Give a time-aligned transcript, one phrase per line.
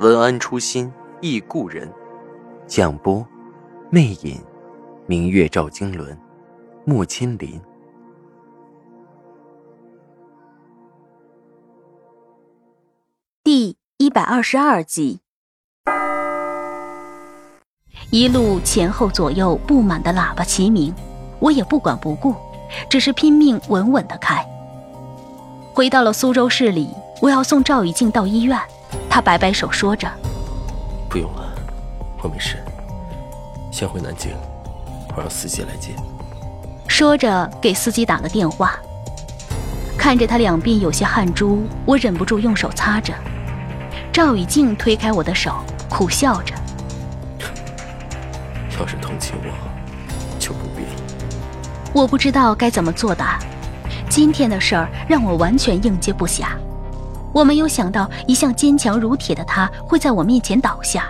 [0.00, 1.88] 文安初心忆故人，
[2.66, 3.24] 蒋波，
[3.90, 4.42] 魅影，
[5.06, 6.18] 明月照经纶，
[6.84, 7.60] 木千林。
[13.44, 15.20] 第一百二十二集，
[18.10, 20.92] 一路前后左右布满的喇叭齐鸣，
[21.38, 22.34] 我也不管不顾，
[22.90, 24.44] 只是拼命稳稳的开。
[25.72, 26.88] 回到了苏州市里，
[27.22, 28.58] 我要送赵雨静到医院。
[29.14, 30.10] 他摆摆手，说着
[31.08, 31.54] ：“不用了，
[32.20, 32.56] 我没事。
[33.70, 34.32] 先回南京，
[35.14, 35.94] 我让司机来接。”
[36.88, 38.76] 说着，给司机打了电话。
[39.96, 43.14] 看着他两鬓有些汗珠，我忍不住用手擦着。
[44.12, 46.52] 赵以静推开我的手，苦笑着
[48.80, 50.90] ：“要是同情我，就不必了。”
[51.94, 53.38] 我不知道该怎么作答。
[54.10, 56.46] 今天的事儿让我完全应接不暇。
[57.34, 61.08] 我没有想到，一向坚强如铁的他会在我面前倒下。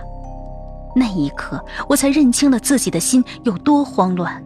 [0.97, 4.42] 那一刻，我才认清了自己的心有多慌乱。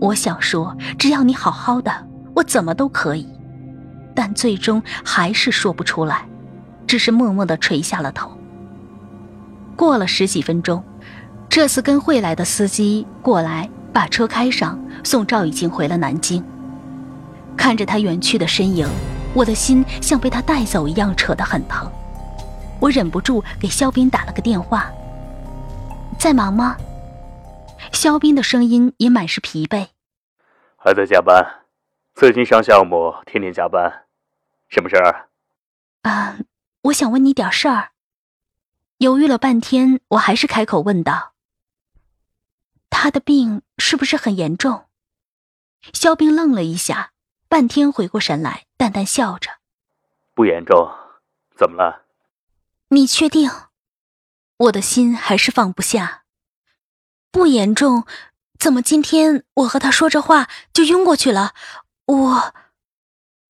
[0.00, 1.92] 我想说，只要你好好的，
[2.34, 3.28] 我怎么都可以。
[4.14, 6.24] 但最终还是说不出来，
[6.86, 8.30] 只是默默地垂下了头。
[9.76, 10.82] 过了十几分钟，
[11.48, 16.42] 这次跟会来的司机过来，把车开上，送赵以静回了南京。
[17.56, 18.88] 看着他远去的身影。
[19.34, 21.90] 我的心像被他带走一样，扯得很疼。
[22.80, 24.90] 我忍不住给肖斌打了个电话。
[26.18, 26.76] 在忙吗？
[27.92, 29.88] 肖斌的声音也满是疲惫。
[30.76, 31.62] 还在加班，
[32.14, 34.04] 最近上项目天天加班，
[34.68, 35.28] 什么事儿？
[36.02, 36.38] 啊，
[36.82, 37.90] 我想问你点事儿。
[38.98, 41.32] 犹豫了半天，我还是开口问道
[42.90, 44.84] ：“他的病是不是很严重？”
[45.94, 47.12] 肖斌愣了一下。
[47.48, 49.58] 半天回过神来，淡淡笑着
[50.32, 50.90] ：“不严重，
[51.54, 52.06] 怎么了？
[52.88, 53.50] 你确定？
[54.56, 56.22] 我的心还是放不下。
[57.30, 58.06] 不严重，
[58.58, 61.52] 怎么今天我和他说着话就晕过去了？
[62.06, 62.54] 我……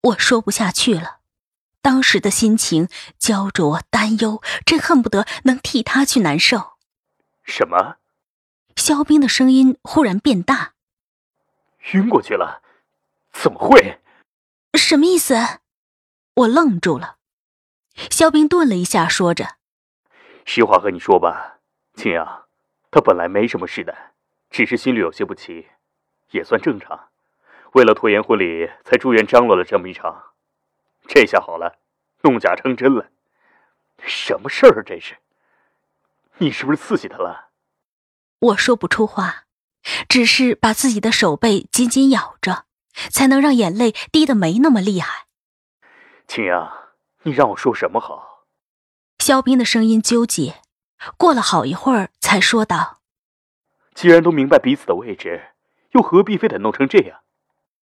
[0.01, 1.21] 我说不下去了。
[1.81, 6.73] 当时的心情焦灼、担忧，真恨不得能替他去难受。
[7.45, 7.99] 什么？
[8.75, 10.73] 肖冰的声音忽然变大：
[11.93, 12.63] 晕过去了。”
[13.33, 14.01] 怎么会？
[14.75, 15.35] 什么意思？
[16.35, 17.17] 我愣住了。
[18.11, 19.57] 肖冰顿了一下，说着
[20.47, 21.59] ：“实话和你说吧，
[21.95, 22.47] 青阳，
[22.91, 23.95] 他本来没什么事的，
[24.49, 25.69] 只是心里有些不齐，
[26.31, 27.09] 也算正常。
[27.73, 30.33] 为了拖延婚礼，才住院张罗了这么一场。
[31.07, 31.79] 这下好了，
[32.23, 33.11] 弄假成真了。
[34.03, 34.83] 什么事儿？
[34.83, 35.19] 这是？
[36.39, 37.51] 你是不是刺激他了？”
[38.41, 39.45] 我说不出话，
[40.09, 42.65] 只是把自己的手背紧紧咬着。
[43.11, 45.27] 才能让眼泪滴得没那么厉害。
[46.29, 46.71] 青阳，
[47.23, 48.47] 你让我说什么好？
[49.19, 50.63] 肖斌的声音纠结，
[51.17, 53.01] 过了好一会儿才说道
[53.95, 55.53] ：“既然都明白彼此的位置，
[55.93, 57.21] 又何必非得弄成这样？”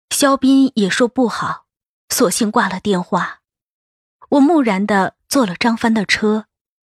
[0.10, 1.66] 肖斌也说不好，
[2.10, 3.42] 索性挂了电话。
[4.30, 6.46] 我木然的坐了张帆的车，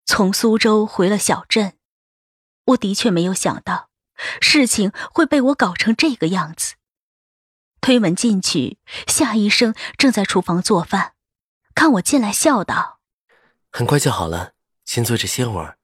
[0.07, 1.75] 从苏州回了小镇。
[2.67, 3.91] 我的确没有想到，
[4.41, 6.77] 事情会被我搞成这个样子。
[7.81, 11.15] 推门进去，夏医生正在厨房做饭，
[11.75, 13.01] 看我进来，笑道
[13.73, 14.53] ：“很快就好了，
[14.85, 15.79] 先坐着歇会儿。”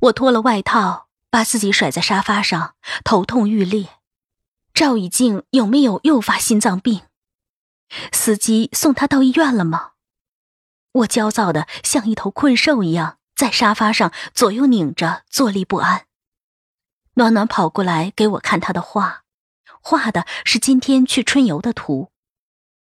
[0.00, 3.88] 我脱了外套，把自己甩在沙发上，头痛欲裂。
[4.72, 7.02] 赵以静有没有诱发心脏病？
[8.12, 9.90] 司机送他到医院了吗？
[10.92, 16.06] 我焦躁的像一头困兽一样，在沙发上左右拧着，坐立不安。
[17.14, 19.19] 暖暖跑过来给我看他的画。
[19.80, 22.12] 画的是今天去春游的图，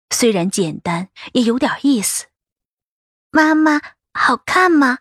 [0.09, 2.27] 虽然简单，也有点意思。
[3.31, 3.81] 妈妈，
[4.13, 4.99] 好看吗？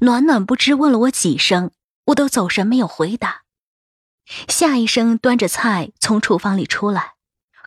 [0.00, 1.70] 暖暖不知问了我几声，
[2.06, 3.44] 我都走神没有回答。
[4.48, 7.14] 夏医生端着菜从厨房里出来，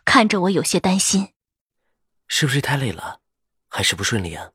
[0.04, 1.32] 看着我有些担心
[2.26, 3.20] ：“是不是太累了，
[3.68, 4.50] 还是不顺利啊？”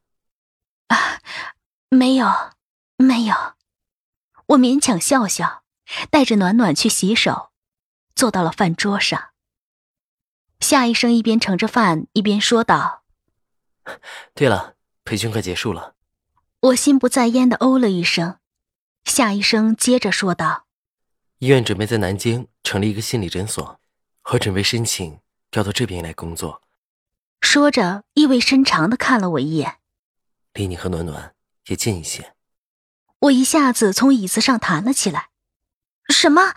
[0.90, 1.22] 啊，
[1.90, 2.52] 没有，
[2.98, 3.56] 没有。
[4.48, 5.64] 我勉强笑笑，
[6.12, 7.53] 带着暖暖去洗手。
[8.24, 9.32] 坐到了饭桌上，
[10.62, 13.04] 夏医生一边盛着饭，一边说道
[14.34, 15.96] ：“对了，培训快结束了。”
[16.72, 18.38] 我心不在焉的哦了一声，
[19.04, 20.68] 夏医生接着说道
[21.40, 23.82] ：“医院准备在南京成立一个心理诊所，
[24.32, 25.20] 我准备申请
[25.52, 26.62] 调到这边来工作。”
[27.44, 29.80] 说着，意味深长的看了我一眼，
[30.54, 31.36] 离你和暖暖
[31.66, 32.34] 也近一些。
[33.20, 35.28] 我一下子从椅子上弹了起来。
[36.08, 36.54] 什么，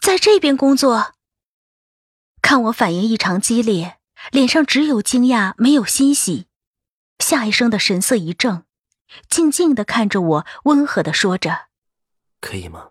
[0.00, 1.14] 在这边工作？
[2.42, 3.98] 看我反应异常激烈，
[4.30, 6.46] 脸上只有惊讶，没有欣喜。
[7.18, 8.64] 夏医生的神色一怔。
[9.30, 11.68] 静静的看着我，温和的说着
[12.42, 12.90] ：“可以吗？”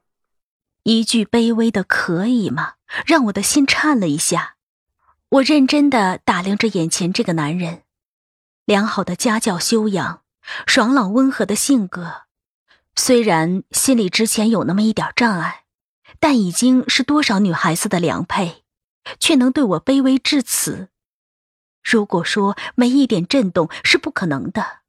[0.82, 2.74] 一句卑微的“可以吗”，
[3.06, 4.56] 让我的心颤了一下。
[5.30, 7.84] 我认真的打量着眼前这个男人，
[8.66, 10.24] 良好的家教修养，
[10.66, 12.24] 爽朗温和的性格。
[12.96, 15.66] 虽然心里之前有那么一点障碍，
[16.20, 18.64] 但已经是多少女孩子的良配，
[19.20, 20.90] 却能对我卑微至此。
[21.84, 24.80] 如果说没一点震动是不可能的。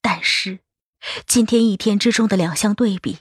[0.00, 0.60] 但是，
[1.26, 3.18] 今天一天之中的两相对比，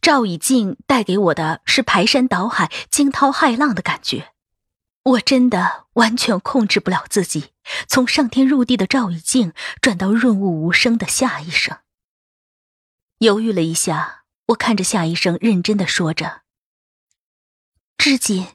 [0.00, 4.32] 赵以静带给我的是排山倒海、惊涛骇浪的感觉。
[5.04, 7.50] 我真的完全控制不了自己，
[7.88, 11.78] 从上天入地的赵以静转到润物无声的夏医生。
[13.18, 16.41] 犹豫了一下，我看着夏医生，认真的说着
[18.02, 18.48] ：“至锦，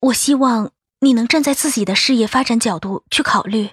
[0.00, 3.72] 我希望你能站在自己的事业发展角度去考虑。”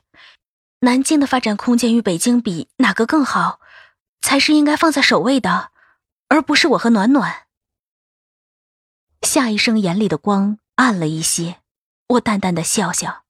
[0.82, 3.62] 南京的发展空间与北京比，哪个更好，
[4.20, 5.72] 才是应该放在首位的，
[6.28, 7.48] 而不是我和暖暖。
[9.22, 11.62] 夏医生眼里的光暗了一些，
[12.08, 13.24] 我淡淡的笑笑，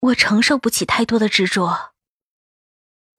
[0.00, 1.92] 我承受不起太多的执着。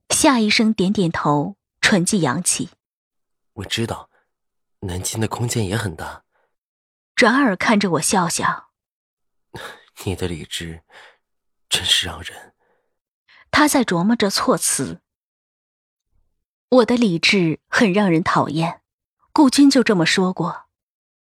[0.10, 2.72] 夏医生点点头，唇际扬起，
[3.54, 4.09] 我知道，
[4.82, 6.24] 南京的空间也很大。
[7.16, 8.72] 转而看着我笑笑，
[10.06, 10.84] 你的理智。
[11.70, 12.56] 真是让人。
[13.52, 15.02] 他在琢磨着措辞。
[16.70, 18.82] 我的理智很让人讨厌，
[19.32, 20.66] 顾军就这么说过。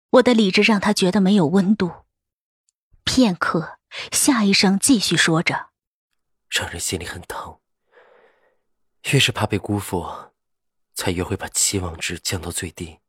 [0.09, 2.07] 我的理智让他觉得没有温度。
[3.05, 3.79] 片刻，
[4.11, 5.69] 夏医生继续说着
[6.49, 7.59] ：“让人心里很疼。
[9.11, 10.33] 越是怕被辜负，
[10.95, 13.01] 才越会把期望值降到最低。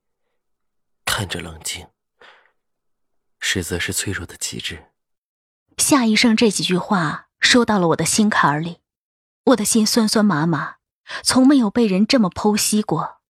[1.05, 1.87] 看着冷静，
[3.39, 4.91] 实则是脆弱的极致。”
[5.77, 8.81] 夏医生这几句话说到了我的心坎里，
[9.45, 10.75] 我的心酸酸麻麻，
[11.23, 13.21] 从没有被人这么剖析过，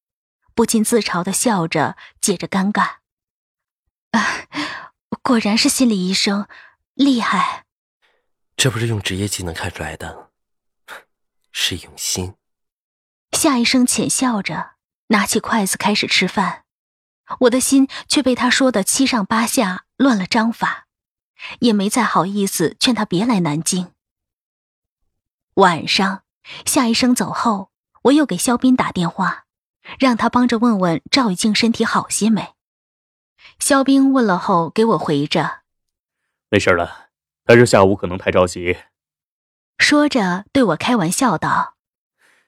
[0.54, 2.98] 不禁自嘲的笑着，解着尴尬。
[4.12, 4.48] 啊，
[5.24, 6.48] 果然是心理医生，
[6.94, 7.66] 厉害。
[8.56, 10.30] 这不是用职业技能看出来的，
[11.52, 12.36] 是用心。
[13.31, 14.76] 夏医生浅笑着，
[15.08, 16.62] 拿起筷子开始吃饭，
[17.41, 20.88] 我的心却被他说的七上八下，乱了章法。
[21.59, 23.91] 也没再好意思劝他别来南京。
[25.56, 26.24] 晚上，
[26.65, 27.69] 夏医生走后，
[28.03, 29.44] 我又给肖斌打电话，
[30.00, 32.53] 让他帮着问问赵玉静身体好些没。
[33.59, 35.63] 肖斌问了后，给我回着
[36.50, 37.09] ：“没事了，
[37.44, 38.77] 他是下午可能太着急。”
[39.77, 41.75] 说着对我开玩笑道：“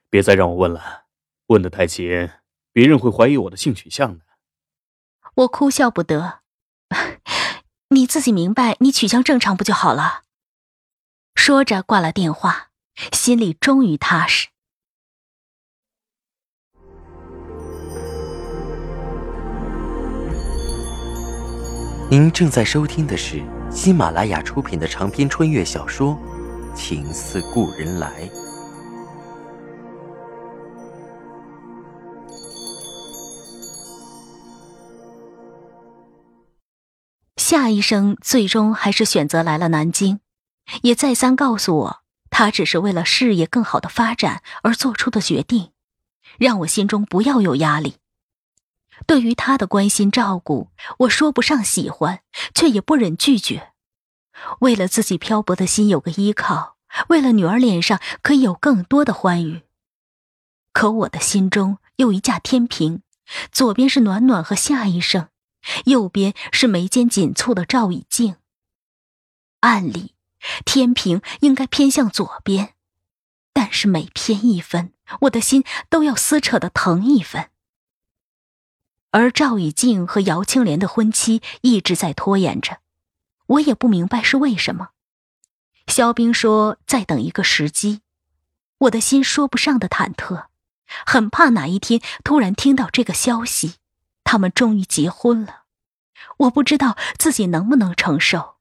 [0.09, 1.03] 别再让我问了，
[1.47, 2.29] 问的太勤，
[2.71, 4.23] 别人会怀疑我的性取向的。”
[5.35, 6.39] 我哭笑不得。
[7.89, 10.23] 你自己明白，你取向正常不就好了？
[11.35, 12.69] 说着挂了电话，
[13.11, 14.47] 心里终于踏实。
[22.09, 26.17] 您正在收听的是喜马拉雅出品的长篇穿越小说
[26.75, 28.29] 《情似故人来》。
[37.55, 40.19] 夏医生最终还是选择来了南京，
[40.81, 45.71] 也再三告诉我，他只是为了事业更好的发展而做出的决定，
[46.37, 47.95] 让我心中不要有压力。
[49.07, 50.69] 对于他的关心照顾，
[50.99, 52.19] 我说不上喜欢，
[52.53, 53.71] 却也不忍拒绝。
[54.59, 56.75] 为了自己漂泊的心有个依靠，
[57.07, 59.61] 为了女儿脸上可以有更多的欢愉，
[60.73, 63.01] 可我的心中有一架天平，
[63.49, 65.29] 左边是暖暖和夏医生。
[65.85, 68.35] 右边是眉间紧蹙的赵以静。
[69.61, 70.13] 按理，
[70.63, 72.75] 天平应该偏向左边，
[73.53, 77.49] 但是每偏一分，我的心都要撕扯的疼一分。
[79.11, 82.79] 而赵以静和姚青莲的婚期一直在拖延着，
[83.47, 84.89] 我也不明白是为什么。
[85.87, 88.01] 肖冰说再等一个时机，
[88.79, 90.47] 我的心说不上的忐忑，
[91.05, 93.75] 很怕哪一天突然听到这个消息。
[94.25, 95.63] 他们终于结婚了，
[96.39, 98.55] 我不知道自己能不能承受。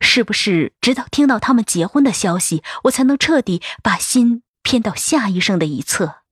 [0.00, 6.22] 是不是直到听到他们结婚的消息，我才能彻底把心偏到夏医生的一侧。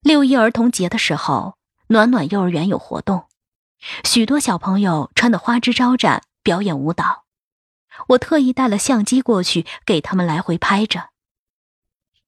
[0.00, 1.58] 六一儿童节的时候，
[1.88, 3.26] 暖暖幼儿园有活动，
[4.04, 7.24] 许多小朋友穿得花枝招展，表演舞蹈。
[8.10, 11.08] 我特意带了相机过去，给他们来回拍着。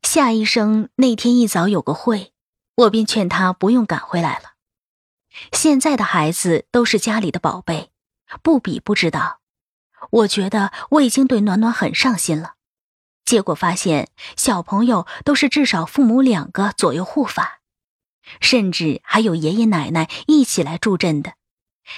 [0.02, 2.32] 夏医生那天一早有个会，
[2.74, 4.52] 我便劝他不用赶回来了。
[5.52, 7.90] 现在的孩子都是家里的宝贝，
[8.42, 9.40] 不比不知道。
[10.10, 12.54] 我觉得我已经对暖暖很上心了，
[13.24, 17.60] 结果发现小朋友都是至少父母两个左右护法，
[18.40, 21.34] 甚至还有爷爷奶奶一起来助阵的，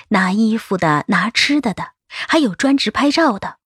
[0.09, 3.59] 拿衣服的，拿吃的的，还有专职拍照的。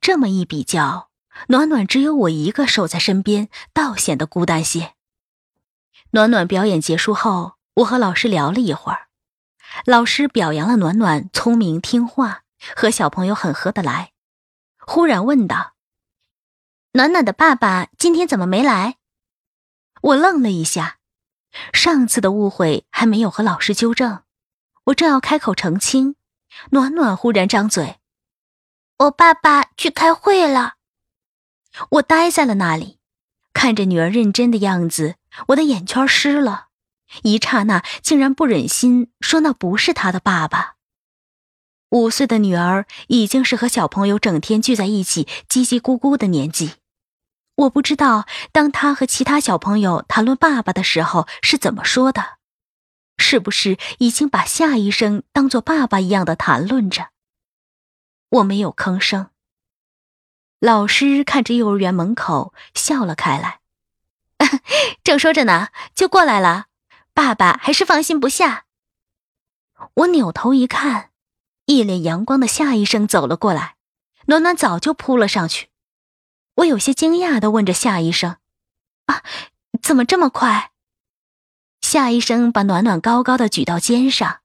[0.00, 1.10] 这么一比较，
[1.48, 4.94] 暖暖只有我一个守在身边，倒显得孤单些。
[6.10, 9.08] 暖暖表演结束后，我和老师聊了一会儿，
[9.84, 12.42] 老师表扬了暖暖聪明听话。
[12.74, 14.12] 和小朋友很合得来，
[14.78, 15.74] 忽然问道
[16.94, 18.96] ：“暖暖的爸爸今天怎么没来？”
[20.02, 20.98] 我愣了一下，
[21.72, 24.24] 上次的误会还没有和老师纠正，
[24.86, 26.16] 我正要开口澄清，
[26.70, 28.00] 暖暖忽然张嘴
[28.98, 30.74] ：“我爸爸去开会了。”
[31.90, 32.97] 我呆在了那里，
[33.58, 35.16] 看着女儿认真的样子，
[35.48, 36.68] 我的眼圈湿了，
[37.24, 40.76] 一刹那竟然不忍心说那不是他的爸爸。
[41.90, 46.74] 五岁的女儿已经是和小朋友整天聚在一起叽叽咕咕的年纪，
[47.56, 52.38] 我不知道当他和其他小朋友谈论爸爸的时候是怎么说的，
[53.16, 57.08] 是不是已经把夏医生当做爸爸一样的谈论着？
[58.28, 59.30] 我没有吭声。
[60.60, 63.60] 老师看着幼儿园门口笑了开来，
[65.04, 66.66] 正说着呢，就过来了，
[67.14, 68.64] 爸爸还是放心不下。
[69.94, 71.10] 我扭头一看。
[71.70, 73.76] 一脸阳光的夏医生走了过来，
[74.24, 75.68] 暖暖早就扑了上去。
[76.54, 78.38] 我有些惊讶的问着夏医生
[79.04, 79.22] ：“啊，
[79.82, 80.70] 怎么这么快？”
[81.82, 84.40] 夏医生把暖暖高高的举到肩上，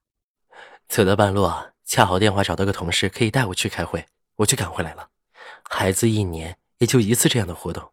[0.86, 1.50] 走到半路，
[1.86, 4.06] 恰好电话找到个同事可以带我去开会，
[4.36, 5.08] 我就赶回来了。
[5.64, 7.92] 孩子一年也就一次这样的活动。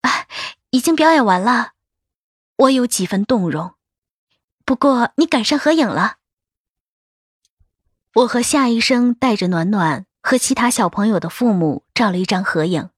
[0.00, 0.26] 啊，
[0.70, 1.72] 已经表演完了，
[2.56, 3.74] 我有几分动容。
[4.64, 6.16] 不过你赶上合影了。
[8.14, 12.90] 我和夏医生带着暖暖和其他小朋友的父母照了一张合影，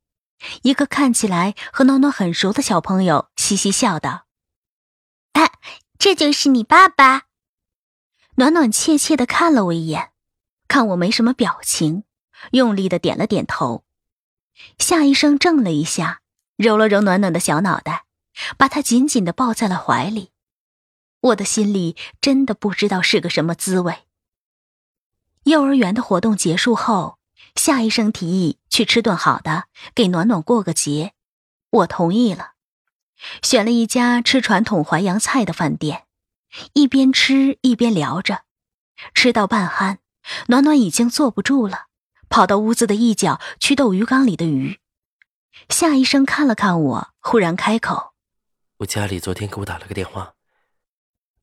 [0.62, 4.26] 一个看起来和暖暖很熟的小朋友嘻嘻笑道
[5.32, 5.52] ：“啊，
[5.98, 7.24] 这就是你爸爸。”
[8.36, 10.12] 暖暖怯怯的看了我一眼，
[10.66, 12.04] 看我没什么表情，
[12.50, 13.84] 用力的点了点头。
[14.78, 16.20] 夏医生怔了一下，
[16.56, 18.04] 揉了揉暖暖的小脑袋，
[18.58, 20.30] 把她紧紧的抱在了怀里。
[21.20, 24.00] 我的心里真的不知道是个什么滋味。
[25.44, 27.18] 幼儿园的活动结束后，
[27.54, 31.14] 夏医生提议去吃顿好的，给暖暖过个节。
[31.70, 32.52] 我同意了，
[33.42, 36.04] 选了一家吃传统淮扬菜的饭店，
[36.74, 38.42] 一边吃一边聊着。
[39.14, 39.98] 吃到半酣，
[40.48, 41.86] 暖暖已经坐不住了，
[42.32, 44.80] 跑到屋子的一角去逗鱼缸里的鱼。
[45.68, 48.14] 夏医生看了看我，忽然开口
[48.80, 50.32] ：“我家里昨天给我打了个电话。”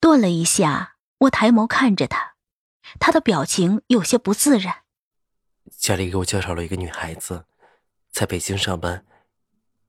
[0.02, 2.34] 顿了一下，我抬眸看着他。
[3.00, 4.78] 他的表情有些不自然。
[5.78, 7.46] 家里给我介绍了一个女孩子，
[8.12, 9.06] 在北京上班，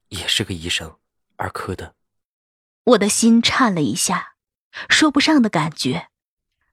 [0.08, 0.98] 也是个医生，
[1.36, 1.94] 儿科的。
[2.84, 4.34] 我的心颤了一下，
[4.90, 6.08] 说不上的感觉，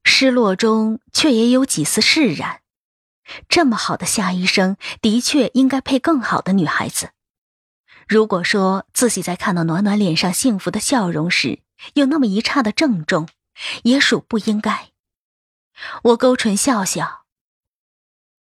[0.03, 2.61] 失落中却也有几丝释然。
[3.49, 7.11] 这么好的夏医生，的确应该配更好的女孩子。
[8.07, 11.61] 如果说自己在看到暖暖脸上幸福的笑容时，
[11.95, 13.27] 有那么一刹的郑重，
[13.83, 14.91] 也属不应该。
[16.03, 17.25] 我勾唇笑笑，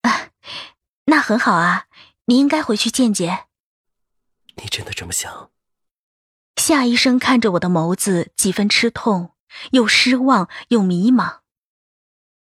[0.02, 0.30] 啊，
[1.06, 1.86] 那很好啊，
[2.26, 3.46] 你应该回去见见。
[4.54, 5.50] 你真的这么想？
[6.56, 9.34] 夏医生看着我的眸子，几分吃痛，
[9.72, 11.40] 又失望又迷茫。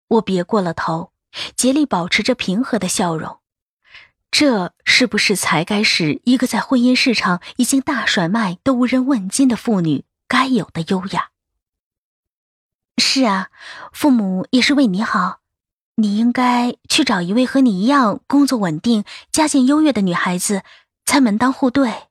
[0.08, 1.12] 我别过了头，
[1.56, 3.38] 竭力保持着平和的笑容。
[4.30, 11.30] 这是不是才该是一个在婚姻市场已经大甩卖都无人问津的妇女该有的优雅？
[12.96, 13.48] 是啊，
[13.92, 15.40] 父母也是为你好，
[15.96, 20.62] 你应该去找一位和你一样工作稳定、家境优越的女孩子，
[21.04, 22.08] 才门当户对。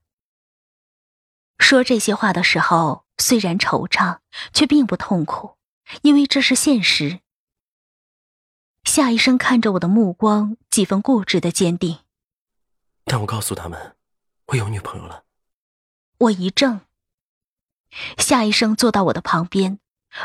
[1.58, 4.18] 说这些话的时候，虽然惆怅，
[4.54, 5.58] 却并不痛苦，
[6.02, 7.20] 因为这是现实。
[8.90, 12.00] 夏医生看着我的目光，几分固执的坚定。
[13.06, 13.96] 但我告诉他们，
[14.48, 15.26] 我有女朋友了。
[16.18, 16.82] 我一怔。
[18.18, 19.80] 夏医生坐到我的旁边。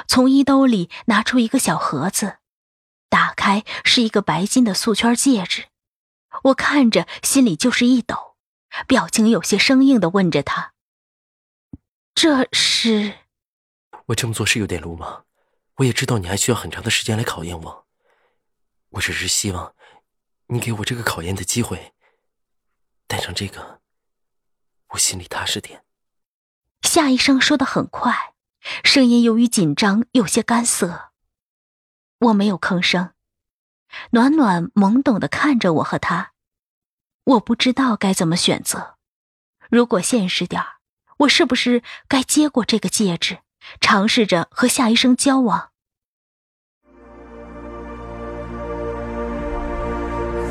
[0.08, 2.38] 从衣兜里拿出一个小盒子，
[3.10, 5.66] 打开是一个白金的素圈戒指。
[6.44, 8.36] 我看着心里就是一抖，
[8.88, 10.72] 表情有些生硬的问着他
[12.16, 13.12] ：“这是？
[14.06, 15.26] 我这么做是有点鲁莽，
[15.76, 17.83] 我也知道你还需要很长的时间来考验我。
[18.94, 19.74] 我只是希望
[20.46, 21.94] 你给我这个考验的机会，
[23.06, 23.80] 带上这个，
[24.88, 25.84] 我心里踏实点。”
[26.82, 28.34] 夏医生说的很快，
[28.84, 31.12] 声音由于紧张有些干涩。
[32.20, 33.12] 我没有吭声，
[34.10, 36.32] 暖暖懵懂的看着我和他，
[37.24, 38.96] 我不知道该怎么选择。
[39.70, 40.62] 如果现实点
[41.18, 43.40] 我是不是该接过这个戒指，
[43.80, 45.72] 尝试着和夏医生交往？